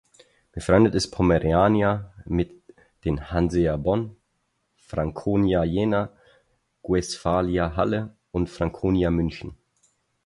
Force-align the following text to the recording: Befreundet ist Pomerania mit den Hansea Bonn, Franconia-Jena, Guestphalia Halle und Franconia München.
Befreundet 0.51 0.95
ist 0.95 1.11
Pomerania 1.11 2.11
mit 2.25 2.63
den 3.05 3.29
Hansea 3.29 3.77
Bonn, 3.77 4.15
Franconia-Jena, 4.77 6.09
Guestphalia 6.81 7.75
Halle 7.75 8.15
und 8.31 8.49
Franconia 8.49 9.11
München. 9.11 9.55